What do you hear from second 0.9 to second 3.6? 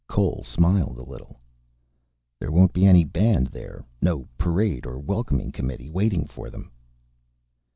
a little, "There won't be any band,